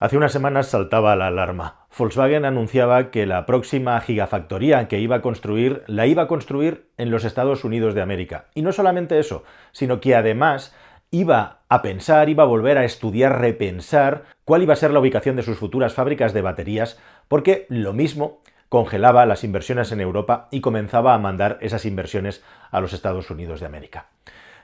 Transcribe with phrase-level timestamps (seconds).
[0.00, 1.86] Hace unas semanas saltaba la alarma.
[1.96, 7.10] Volkswagen anunciaba que la próxima gigafactoría que iba a construir la iba a construir en
[7.10, 8.46] los Estados Unidos de América.
[8.54, 9.42] Y no solamente eso,
[9.72, 10.72] sino que además
[11.10, 15.34] iba a pensar, iba a volver a estudiar, repensar cuál iba a ser la ubicación
[15.34, 20.60] de sus futuras fábricas de baterías, porque lo mismo congelaba las inversiones en Europa y
[20.60, 24.06] comenzaba a mandar esas inversiones a los Estados Unidos de América.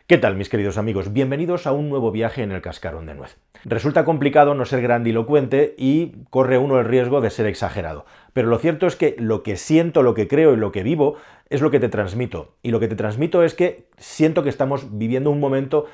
[0.07, 1.15] ¿Qué tal, mis queridos amigos?
[1.15, 3.39] Bienvenidos a un nuevo viaje en el cascarón de nuez.
[3.65, 8.05] Resulta complicado no ser grandilocuente y corre uno el riesgo de ser exagerado.
[8.35, 11.17] Pero lo cierto es que lo que siento, lo que creo y lo que vivo
[11.49, 12.53] es lo que te transmito.
[12.63, 15.87] Y lo que te transmito es que siento que estamos viviendo un momento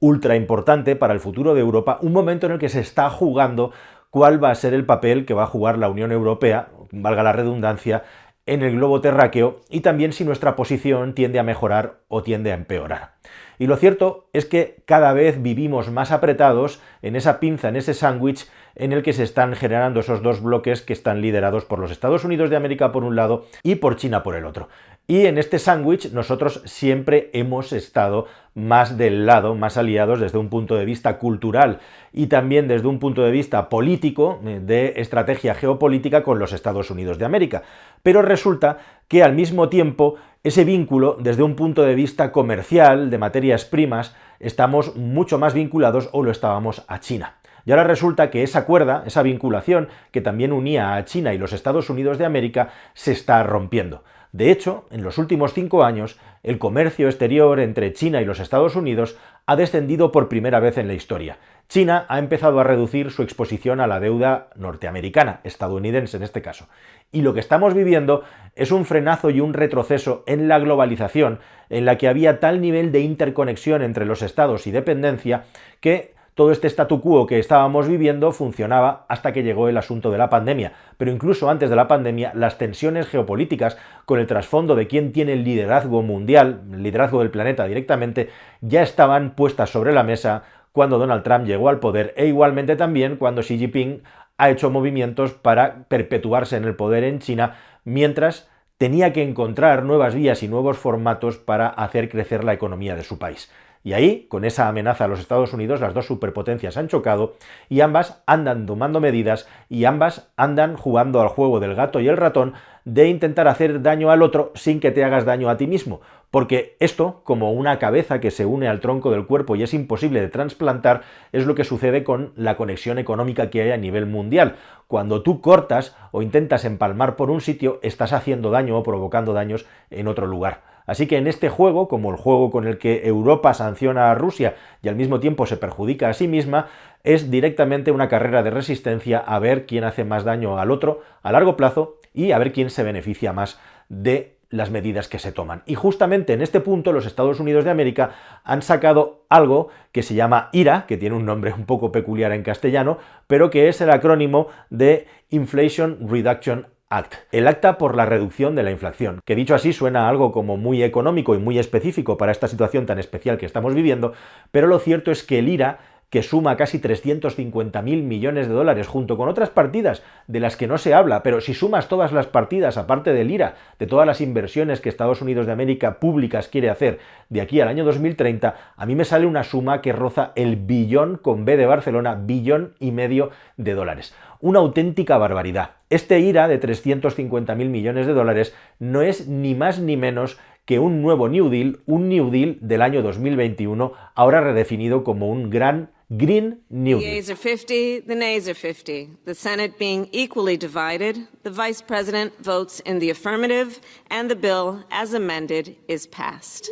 [0.00, 3.72] ultra importante para el futuro de Europa, un momento en el que se está jugando
[4.08, 7.34] cuál va a ser el papel que va a jugar la Unión Europea, valga la
[7.34, 8.04] redundancia,
[8.46, 12.54] en el globo terráqueo y también si nuestra posición tiende a mejorar o tiende a
[12.54, 13.12] empeorar.
[13.58, 17.94] Y lo cierto es que cada vez vivimos más apretados en esa pinza, en ese
[17.94, 21.90] sándwich en el que se están generando esos dos bloques que están liderados por los
[21.90, 24.68] Estados Unidos de América por un lado y por China por el otro.
[25.10, 30.50] Y en este sándwich nosotros siempre hemos estado más del lado, más aliados desde un
[30.50, 31.80] punto de vista cultural
[32.12, 36.90] y también desde un punto de vista político, eh, de estrategia geopolítica con los Estados
[36.90, 37.62] Unidos de América.
[38.02, 43.18] Pero resulta que al mismo tiempo ese vínculo, desde un punto de vista comercial, de
[43.18, 47.34] materias primas, estamos mucho más vinculados o lo estábamos a China.
[47.64, 51.52] Y ahora resulta que esa cuerda, esa vinculación que también unía a China y los
[51.52, 54.04] Estados Unidos de América, se está rompiendo.
[54.32, 58.76] De hecho, en los últimos cinco años, el comercio exterior entre China y los Estados
[58.76, 61.38] Unidos ha descendido por primera vez en la historia.
[61.68, 66.66] China ha empezado a reducir su exposición a la deuda norteamericana, estadounidense en este caso.
[67.12, 68.24] Y lo que estamos viviendo
[68.56, 72.90] es un frenazo y un retroceso en la globalización, en la que había tal nivel
[72.90, 75.44] de interconexión entre los estados y dependencia
[75.80, 80.18] que todo este statu quo que estábamos viviendo funcionaba hasta que llegó el asunto de
[80.18, 80.72] la pandemia.
[80.96, 85.32] Pero incluso antes de la pandemia, las tensiones geopolíticas, con el trasfondo de quién tiene
[85.32, 90.98] el liderazgo mundial, el liderazgo del planeta directamente, ya estaban puestas sobre la mesa cuando
[90.98, 94.02] Donald Trump llegó al poder e igualmente también cuando Xi Jinping
[94.36, 98.48] ha hecho movimientos para perpetuarse en el poder en China, mientras
[98.78, 103.18] tenía que encontrar nuevas vías y nuevos formatos para hacer crecer la economía de su
[103.18, 103.50] país.
[103.84, 107.34] Y ahí, con esa amenaza a los Estados Unidos, las dos superpotencias han chocado
[107.68, 112.16] y ambas andan tomando medidas y ambas andan jugando al juego del gato y el
[112.16, 116.00] ratón de intentar hacer daño al otro sin que te hagas daño a ti mismo.
[116.30, 120.20] Porque esto, como una cabeza que se une al tronco del cuerpo y es imposible
[120.20, 121.02] de trasplantar,
[121.32, 124.56] es lo que sucede con la conexión económica que hay a nivel mundial.
[124.86, 129.66] Cuando tú cortas o intentas empalmar por un sitio, estás haciendo daño o provocando daños
[129.90, 130.67] en otro lugar.
[130.88, 134.56] Así que en este juego, como el juego con el que Europa sanciona a Rusia
[134.82, 136.68] y al mismo tiempo se perjudica a sí misma,
[137.04, 141.30] es directamente una carrera de resistencia a ver quién hace más daño al otro a
[141.30, 143.60] largo plazo y a ver quién se beneficia más
[143.90, 145.62] de las medidas que se toman.
[145.66, 148.12] Y justamente en este punto los Estados Unidos de América
[148.42, 152.42] han sacado algo que se llama IRA, que tiene un nombre un poco peculiar en
[152.42, 152.96] castellano,
[153.26, 158.62] pero que es el acrónimo de Inflation Reduction Act, el acta por la reducción de
[158.62, 162.48] la inflación, que dicho así suena algo como muy económico y muy específico para esta
[162.48, 164.14] situación tan especial que estamos viviendo,
[164.52, 169.16] pero lo cierto es que el IRA que suma casi 350.000 millones de dólares junto
[169.16, 172.78] con otras partidas de las que no se habla, pero si sumas todas las partidas,
[172.78, 176.98] aparte del IRA, de todas las inversiones que Estados Unidos de América públicas quiere hacer
[177.28, 181.16] de aquí al año 2030, a mí me sale una suma que roza el billón
[181.16, 184.14] con B de Barcelona, billón y medio de dólares.
[184.40, 185.72] Una auténtica barbaridad.
[185.90, 191.02] Este IRA de 350.000 millones de dólares no es ni más ni menos que un
[191.02, 196.62] nuevo New Deal, un New Deal del año 2021, ahora redefinido como un gran Green
[196.70, 197.22] New Deal.
[197.22, 199.10] The are 50, the nays are 50.
[199.26, 203.78] The Senate being equally divided, the Vice President votes in the affirmative
[204.10, 206.70] and the bill as amended is passed.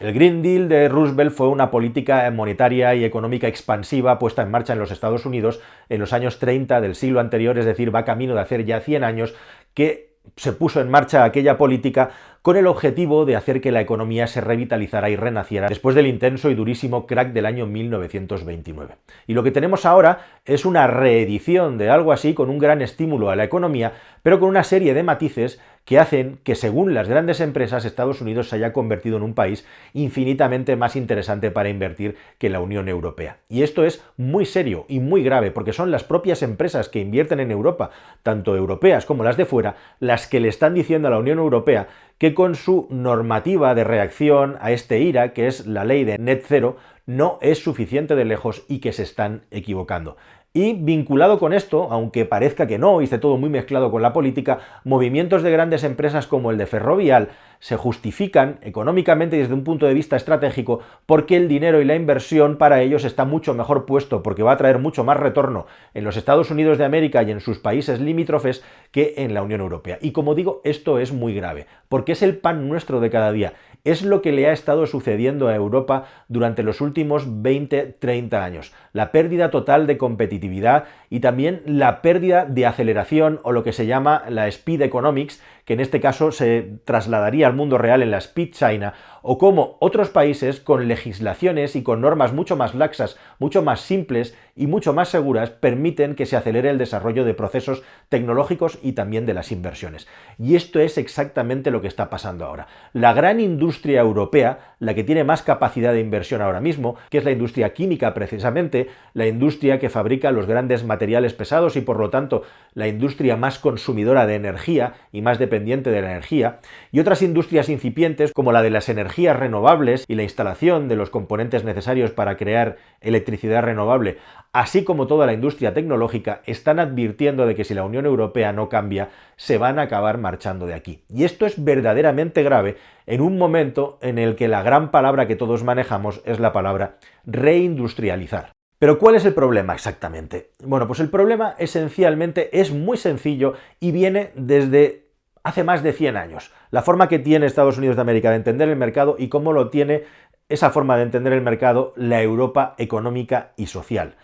[0.00, 4.74] El Green Deal de Roosevelt fue una política monetaria y económica expansiva puesta en marcha
[4.74, 8.34] en los Estados Unidos en los años 30 del siglo anterior, es decir, va camino
[8.34, 9.34] de hacer ya 100 años,
[9.72, 12.10] que se puso en marcha aquella política
[12.42, 16.50] con el objetivo de hacer que la economía se revitalizara y renaciera después del intenso
[16.50, 18.96] y durísimo crack del año 1929.
[19.26, 23.30] Y lo que tenemos ahora es una reedición de algo así con un gran estímulo
[23.30, 23.94] a la economía,
[24.24, 28.48] pero con una serie de matices que hacen que, según las grandes empresas, Estados Unidos
[28.48, 33.40] se haya convertido en un país infinitamente más interesante para invertir que la Unión Europea.
[33.50, 37.38] Y esto es muy serio y muy grave, porque son las propias empresas que invierten
[37.38, 37.90] en Europa,
[38.22, 41.88] tanto europeas como las de fuera, las que le están diciendo a la Unión Europea
[42.16, 46.44] que con su normativa de reacción a este IRA, que es la ley de net
[46.48, 50.16] cero, no es suficiente de lejos y que se están equivocando.
[50.56, 54.12] Y vinculado con esto, aunque parezca que no y esté todo muy mezclado con la
[54.12, 59.86] política, movimientos de grandes empresas como el de Ferrovial se justifican económicamente desde un punto
[59.86, 64.22] de vista estratégico porque el dinero y la inversión para ellos está mucho mejor puesto,
[64.22, 67.40] porque va a traer mucho más retorno en los Estados Unidos de América y en
[67.40, 68.62] sus países limítrofes
[68.92, 69.98] que en la Unión Europea.
[70.02, 73.54] Y como digo, esto es muy grave, porque es el pan nuestro de cada día.
[73.84, 78.72] Es lo que le ha estado sucediendo a Europa durante los últimos 20-30 años.
[78.94, 83.84] La pérdida total de competitividad y también la pérdida de aceleración o lo que se
[83.84, 88.18] llama la speed economics, que en este caso se trasladaría al mundo real en la
[88.18, 93.62] Speed China, o cómo otros países con legislaciones y con normas mucho más laxas, mucho
[93.62, 98.78] más simples y mucho más seguras permiten que se acelere el desarrollo de procesos tecnológicos
[98.82, 100.06] y también de las inversiones.
[100.38, 102.66] Y esto es exactamente lo que está pasando ahora.
[102.92, 107.24] La gran industria europea, la que tiene más capacidad de inversión ahora mismo, que es
[107.24, 112.10] la industria química precisamente, la industria que fabrica los grandes materiales pesados y por lo
[112.10, 112.42] tanto
[112.74, 115.53] la industria más consumidora de energía y más dependiente
[115.90, 116.60] de la energía,
[116.90, 121.10] y otras industrias incipientes como la de las energías renovables y la instalación de los
[121.10, 124.18] componentes necesarios para crear electricidad renovable,
[124.52, 128.68] así como toda la industria tecnológica, están advirtiendo de que si la Unión Europea no
[128.68, 131.04] cambia, se van a acabar marchando de aquí.
[131.08, 135.36] Y esto es verdaderamente grave en un momento en el que la gran palabra que
[135.36, 138.52] todos manejamos es la palabra reindustrializar.
[138.78, 140.50] Pero ¿cuál es el problema exactamente?
[140.62, 145.03] Bueno, pues el problema esencialmente es muy sencillo y viene desde
[145.44, 146.50] hace más de 100 años.
[146.70, 149.70] La forma que tiene Estados Unidos de América de entender el mercado y cómo lo
[149.70, 150.04] tiene
[150.48, 154.16] esa forma de entender el mercado la Europa económica y social.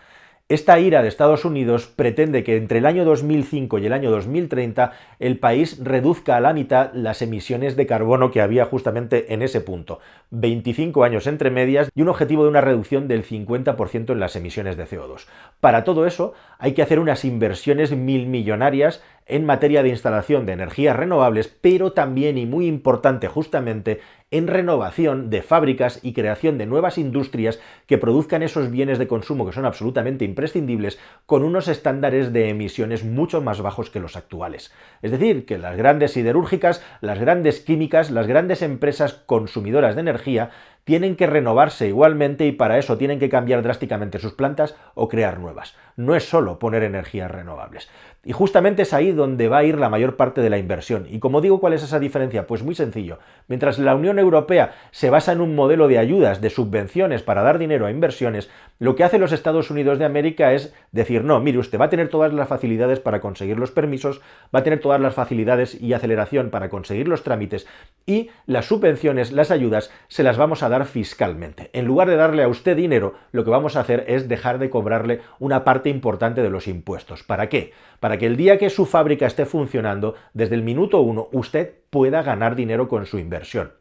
[0.51, 4.91] Esta ira de Estados Unidos pretende que entre el año 2005 y el año 2030
[5.19, 9.61] el país reduzca a la mitad las emisiones de carbono que había justamente en ese
[9.61, 10.01] punto.
[10.31, 14.75] 25 años entre medias y un objetivo de una reducción del 50% en las emisiones
[14.75, 15.27] de CO2.
[15.61, 19.01] Para todo eso hay que hacer unas inversiones mil millonarias
[19.31, 25.29] en materia de instalación de energías renovables, pero también y muy importante justamente en renovación
[25.29, 29.65] de fábricas y creación de nuevas industrias que produzcan esos bienes de consumo que son
[29.65, 34.73] absolutamente imprescindibles con unos estándares de emisiones mucho más bajos que los actuales.
[35.01, 40.51] Es decir, que las grandes siderúrgicas, las grandes químicas, las grandes empresas consumidoras de energía
[40.83, 45.39] tienen que renovarse igualmente y para eso tienen que cambiar drásticamente sus plantas o crear
[45.39, 45.75] nuevas.
[45.95, 47.89] No es solo poner energías renovables.
[48.23, 51.07] Y justamente es ahí donde va a ir la mayor parte de la inversión.
[51.09, 52.45] Y como digo, ¿cuál es esa diferencia?
[52.45, 53.17] Pues muy sencillo.
[53.47, 57.57] Mientras la Unión Europea se basa en un modelo de ayudas, de subvenciones para dar
[57.57, 58.47] dinero a inversiones,
[58.77, 61.89] lo que hace los Estados Unidos de América es decir, no, mire, usted va a
[61.89, 64.21] tener todas las facilidades para conseguir los permisos,
[64.53, 67.67] va a tener todas las facilidades y aceleración para conseguir los trámites
[68.05, 71.69] y las subvenciones, las ayudas, se las vamos a dar fiscalmente.
[71.73, 74.69] En lugar de darle a usted dinero, lo que vamos a hacer es dejar de
[74.69, 77.23] cobrarle una parte importante de los impuestos.
[77.23, 77.73] ¿Para qué?
[78.11, 82.21] Para que el día que su fábrica esté funcionando, desde el minuto uno, usted pueda
[82.23, 83.71] ganar dinero con su inversión.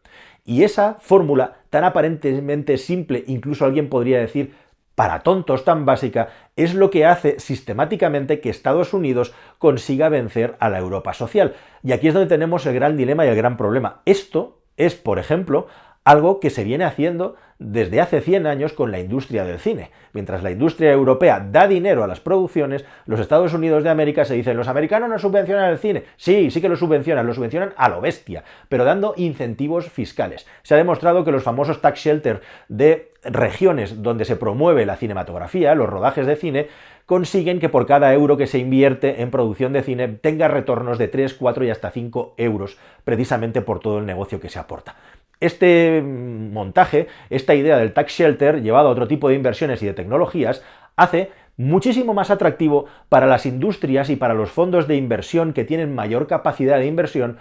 [0.44, 4.54] Y esa fórmula tan aparentemente simple, incluso alguien podría decir
[4.94, 10.68] para tontos tan básica, es lo que hace sistemáticamente que Estados Unidos consiga vencer a
[10.68, 11.56] la Europa social.
[11.82, 14.02] Y aquí es donde tenemos el gran dilema y el gran problema.
[14.04, 15.66] Esto es, por ejemplo,
[16.04, 19.90] algo que se viene haciendo desde hace 100 años con la industria del cine.
[20.12, 24.34] Mientras la industria europea da dinero a las producciones, los Estados Unidos de América se
[24.34, 26.04] dicen, los americanos no subvencionan el cine.
[26.16, 30.46] Sí, sí que lo subvencionan, lo subvencionan a lo bestia, pero dando incentivos fiscales.
[30.62, 35.74] Se ha demostrado que los famosos tax shelter de regiones donde se promueve la cinematografía,
[35.74, 36.68] los rodajes de cine,
[37.04, 41.08] consiguen que por cada euro que se invierte en producción de cine tenga retornos de
[41.08, 44.96] 3, 4 y hasta 5 euros, precisamente por todo el negocio que se aporta.
[45.40, 49.94] Este montaje, esta idea del tax shelter llevado a otro tipo de inversiones y de
[49.94, 50.62] tecnologías,
[50.96, 55.94] hace muchísimo más atractivo para las industrias y para los fondos de inversión que tienen
[55.94, 57.38] mayor capacidad de inversión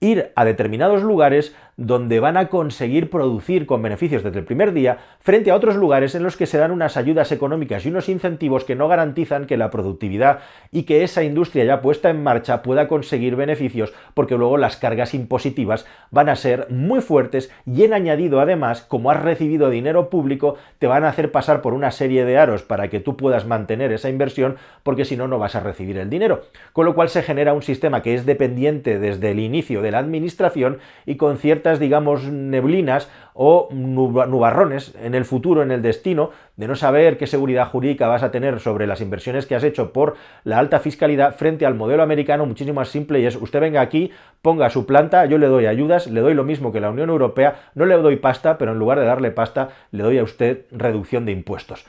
[0.00, 1.54] ir a determinados lugares
[1.86, 6.14] donde van a conseguir producir con beneficios desde el primer día, frente a otros lugares
[6.14, 9.56] en los que se dan unas ayudas económicas y unos incentivos que no garantizan que
[9.56, 14.58] la productividad y que esa industria ya puesta en marcha pueda conseguir beneficios, porque luego
[14.58, 19.70] las cargas impositivas van a ser muy fuertes y en añadido además, como has recibido
[19.70, 23.16] dinero público, te van a hacer pasar por una serie de aros para que tú
[23.16, 26.44] puedas mantener esa inversión, porque si no, no vas a recibir el dinero.
[26.72, 29.98] Con lo cual se genera un sistema que es dependiente desde el inicio de la
[29.98, 36.68] administración y con ciertas digamos, neblinas o nubarrones en el futuro, en el destino, de
[36.68, 40.16] no saber qué seguridad jurídica vas a tener sobre las inversiones que has hecho por
[40.44, 44.10] la alta fiscalidad frente al modelo americano muchísimo más simple y es usted venga aquí,
[44.42, 47.56] ponga su planta, yo le doy ayudas, le doy lo mismo que la Unión Europea,
[47.74, 51.24] no le doy pasta, pero en lugar de darle pasta, le doy a usted reducción
[51.24, 51.86] de impuestos.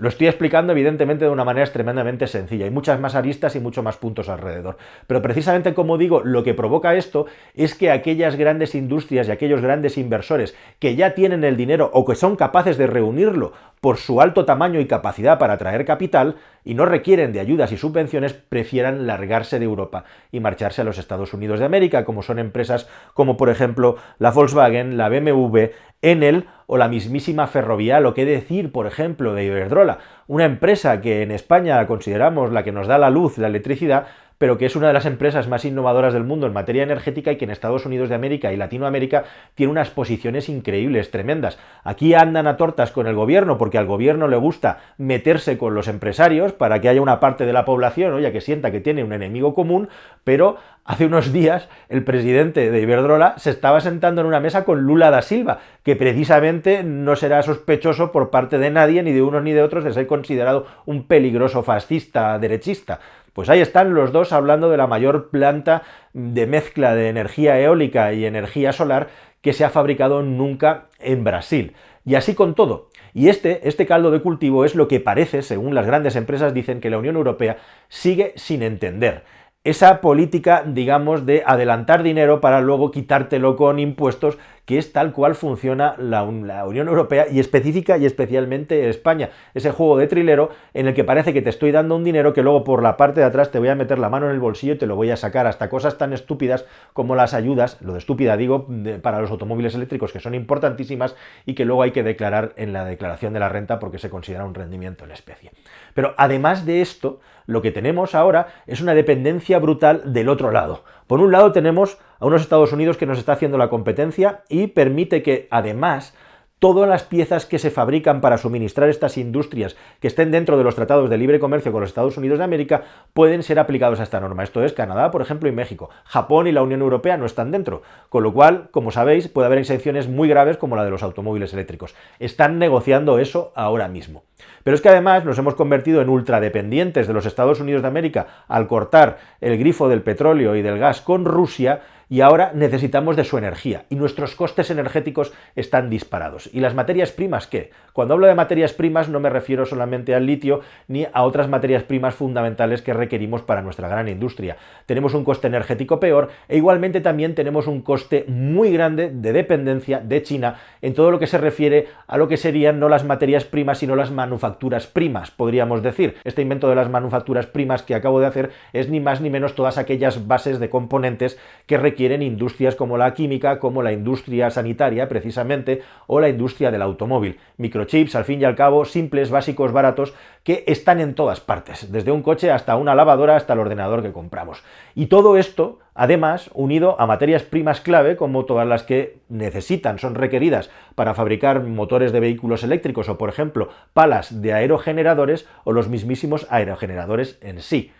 [0.00, 2.64] Lo estoy explicando evidentemente de una manera tremendamente sencilla.
[2.64, 4.78] Hay muchas más aristas y muchos más puntos alrededor.
[5.06, 9.60] Pero precisamente como digo, lo que provoca esto es que aquellas grandes industrias y aquellos
[9.60, 13.52] grandes inversores que ya tienen el dinero o que son capaces de reunirlo
[13.82, 17.76] por su alto tamaño y capacidad para atraer capital y no requieren de ayudas y
[17.76, 22.38] subvenciones, prefieran largarse de Europa y marcharse a los Estados Unidos de América, como son
[22.38, 28.24] empresas como por ejemplo la Volkswagen, la BMW, Enel o la mismísima Ferrovial, o qué
[28.24, 29.98] decir, por ejemplo, de Iberdrola,
[30.28, 34.06] una empresa que en España consideramos la que nos da la luz, la electricidad,
[34.40, 37.36] pero que es una de las empresas más innovadoras del mundo en materia energética y
[37.36, 41.58] que en Estados Unidos de América y Latinoamérica tiene unas posiciones increíbles, tremendas.
[41.84, 45.88] Aquí andan a tortas con el gobierno porque al gobierno le gusta meterse con los
[45.88, 49.12] empresarios para que haya una parte de la población, oye, que sienta que tiene un
[49.12, 49.90] enemigo común,
[50.24, 50.56] pero
[50.86, 55.10] hace unos días el presidente de Iberdrola se estaba sentando en una mesa con Lula
[55.10, 59.52] da Silva, que precisamente no será sospechoso por parte de nadie, ni de unos ni
[59.52, 63.00] de otros, de ser considerado un peligroso fascista derechista.
[63.32, 65.82] Pues ahí están los dos hablando de la mayor planta
[66.12, 69.08] de mezcla de energía eólica y energía solar
[69.40, 71.74] que se ha fabricado nunca en Brasil.
[72.04, 72.88] Y así con todo.
[73.14, 76.80] Y este, este caldo de cultivo es lo que parece, según las grandes empresas dicen,
[76.80, 77.58] que la Unión Europea
[77.88, 79.24] sigue sin entender
[79.62, 85.34] esa política, digamos, de adelantar dinero para luego quitártelo con impuestos, que es tal cual
[85.34, 89.30] funciona la, Unión Europea y específica y especialmente España.
[89.54, 92.42] Ese juego de trilero en el que parece que te estoy dando un dinero que
[92.42, 94.74] luego por la parte de atrás te voy a meter la mano en el bolsillo
[94.74, 97.98] y te lo voy a sacar hasta cosas tan estúpidas como las ayudas, lo de
[97.98, 98.68] estúpida digo,
[99.02, 102.84] para los automóviles eléctricos que son importantísimas y que luego hay que declarar en la
[102.84, 105.52] declaración de la renta porque se considera un rendimiento en especie.
[105.94, 110.84] Pero además de esto, lo que tenemos ahora es una dependencia brutal del otro lado.
[111.10, 114.68] Por un lado tenemos a unos Estados Unidos que nos está haciendo la competencia y
[114.68, 116.14] permite que además
[116.60, 120.76] todas las piezas que se fabrican para suministrar estas industrias que estén dentro de los
[120.76, 122.82] tratados de libre comercio con los Estados Unidos de América
[123.14, 124.44] pueden ser aplicados a esta norma.
[124.44, 125.90] Esto es Canadá, por ejemplo, y México.
[126.04, 129.58] Japón y la Unión Europea no están dentro, con lo cual, como sabéis, puede haber
[129.58, 131.94] exenciones muy graves como la de los automóviles eléctricos.
[132.18, 134.22] Están negociando eso ahora mismo.
[134.62, 138.26] Pero es que además nos hemos convertido en ultradependientes de los Estados Unidos de América
[138.48, 143.22] al cortar el grifo del petróleo y del gas con Rusia y ahora necesitamos de
[143.22, 146.50] su energía y nuestros costes energéticos están disparados.
[146.52, 147.70] ¿Y las materias primas qué?
[147.92, 151.84] Cuando hablo de materias primas no me refiero solamente al litio ni a otras materias
[151.84, 154.56] primas fundamentales que requerimos para nuestra gran industria.
[154.86, 160.00] Tenemos un coste energético peor e igualmente también tenemos un coste muy grande de dependencia
[160.00, 163.44] de China en todo lo que se refiere a lo que serían no las materias
[163.44, 166.16] primas sino las manufacturas primas, podríamos decir.
[166.24, 169.54] Este invento de las manufacturas primas que acabo de hacer es ni más ni menos
[169.54, 174.50] todas aquellas bases de componentes que requieren quieren industrias como la química, como la industria
[174.50, 177.38] sanitaria precisamente, o la industria del automóvil.
[177.58, 182.10] Microchips, al fin y al cabo, simples, básicos, baratos, que están en todas partes, desde
[182.10, 184.64] un coche hasta una lavadora, hasta el ordenador que compramos.
[184.94, 190.14] Y todo esto, además, unido a materias primas clave, como todas las que necesitan, son
[190.14, 195.90] requeridas para fabricar motores de vehículos eléctricos o, por ejemplo, palas de aerogeneradores o los
[195.90, 197.92] mismísimos aerogeneradores en sí.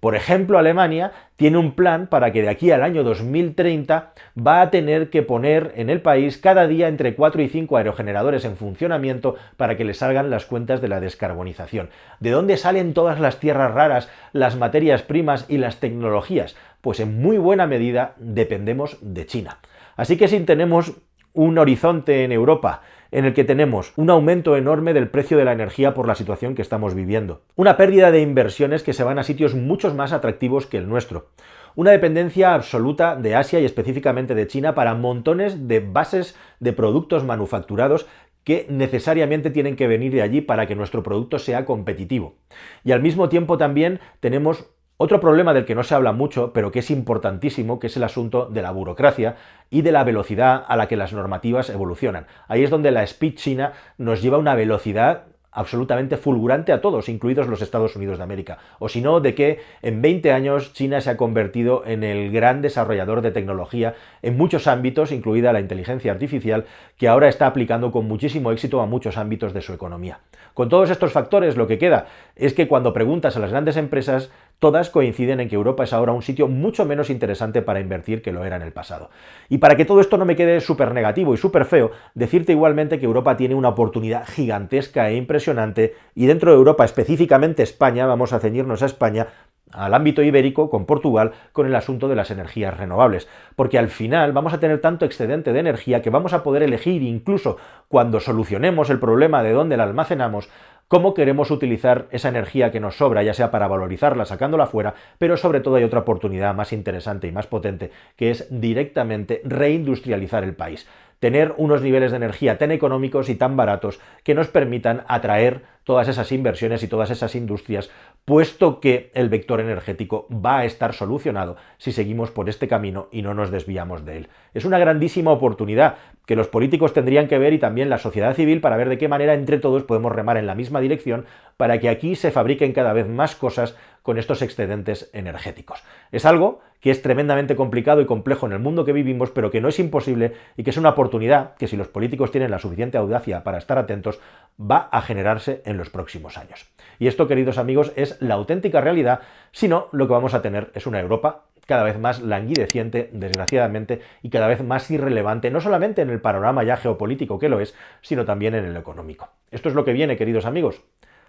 [0.00, 4.70] Por ejemplo, Alemania tiene un plan para que de aquí al año 2030 va a
[4.70, 9.34] tener que poner en el país cada día entre 4 y 5 aerogeneradores en funcionamiento
[9.56, 11.90] para que le salgan las cuentas de la descarbonización.
[12.20, 16.54] ¿De dónde salen todas las tierras raras, las materias primas y las tecnologías?
[16.80, 19.58] Pues en muy buena medida dependemos de China.
[19.96, 20.94] Así que si tenemos
[21.32, 25.52] un horizonte en Europa en el que tenemos un aumento enorme del precio de la
[25.52, 29.24] energía por la situación que estamos viviendo, una pérdida de inversiones que se van a
[29.24, 31.28] sitios mucho más atractivos que el nuestro,
[31.74, 37.24] una dependencia absoluta de Asia y específicamente de China para montones de bases de productos
[37.24, 38.06] manufacturados
[38.44, 42.36] que necesariamente tienen que venir de allí para que nuestro producto sea competitivo.
[42.82, 46.72] Y al mismo tiempo también tenemos otro problema del que no se habla mucho, pero
[46.72, 49.36] que es importantísimo, que es el asunto de la burocracia
[49.70, 52.26] y de la velocidad a la que las normativas evolucionan.
[52.48, 57.08] Ahí es donde la Speed China nos lleva a una velocidad absolutamente fulgurante a todos,
[57.08, 58.58] incluidos los Estados Unidos de América.
[58.78, 62.60] O si no, de que en 20 años China se ha convertido en el gran
[62.62, 68.06] desarrollador de tecnología en muchos ámbitos, incluida la inteligencia artificial, que ahora está aplicando con
[68.06, 70.20] muchísimo éxito a muchos ámbitos de su economía.
[70.54, 74.30] Con todos estos factores, lo que queda es que cuando preguntas a las grandes empresas,
[74.58, 78.32] todas coinciden en que Europa es ahora un sitio mucho menos interesante para invertir que
[78.32, 79.10] lo era en el pasado.
[79.48, 82.98] Y para que todo esto no me quede súper negativo y súper feo, decirte igualmente
[82.98, 88.32] que Europa tiene una oportunidad gigantesca e impresionante, y dentro de Europa, específicamente España, vamos
[88.32, 89.28] a ceñirnos a España,
[89.72, 94.32] al ámbito ibérico con Portugal con el asunto de las energías renovables, porque al final
[94.32, 98.90] vamos a tener tanto excedente de energía que vamos a poder elegir incluso cuando solucionemos
[98.90, 100.48] el problema de dónde la almacenamos,
[100.88, 105.36] cómo queremos utilizar esa energía que nos sobra, ya sea para valorizarla sacándola fuera, pero
[105.36, 110.54] sobre todo hay otra oportunidad más interesante y más potente, que es directamente reindustrializar el
[110.54, 110.88] país.
[111.20, 116.06] Tener unos niveles de energía tan económicos y tan baratos que nos permitan atraer todas
[116.06, 117.88] esas inversiones y todas esas industrias,
[118.26, 123.22] puesto que el vector energético va a estar solucionado si seguimos por este camino y
[123.22, 124.28] no nos desviamos de él.
[124.52, 125.94] Es una grandísima oportunidad
[126.26, 129.08] que los políticos tendrían que ver y también la sociedad civil para ver de qué
[129.08, 131.24] manera entre todos podemos remar en la misma dirección
[131.56, 135.82] para que aquí se fabriquen cada vez más cosas con estos excedentes energéticos.
[136.12, 139.60] Es algo que es tremendamente complicado y complejo en el mundo que vivimos, pero que
[139.60, 142.98] no es imposible y que es una oportunidad que si los políticos tienen la suficiente
[142.98, 144.20] audacia para estar atentos,
[144.60, 146.68] va a generarse los próximos años.
[146.98, 149.20] Y esto, queridos amigos, es la auténtica realidad,
[149.52, 154.00] si no, lo que vamos a tener es una Europa cada vez más languideciente, desgraciadamente,
[154.22, 157.74] y cada vez más irrelevante, no solamente en el panorama ya geopolítico que lo es,
[158.00, 159.28] sino también en el económico.
[159.50, 160.82] Esto es lo que viene, queridos amigos.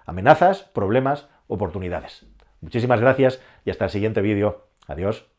[0.05, 2.25] Amenazas, problemas, oportunidades.
[2.61, 4.67] Muchísimas gracias y hasta el siguiente vídeo.
[4.87, 5.38] Adiós.